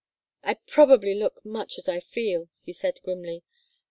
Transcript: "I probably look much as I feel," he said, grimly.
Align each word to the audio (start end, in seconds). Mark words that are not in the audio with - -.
"I 0.43 0.55
probably 0.55 1.13
look 1.13 1.45
much 1.45 1.77
as 1.77 1.87
I 1.87 1.99
feel," 1.99 2.49
he 2.63 2.73
said, 2.73 2.99
grimly. 3.03 3.43